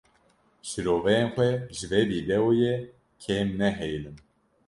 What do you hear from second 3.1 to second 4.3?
kêm nehêlin.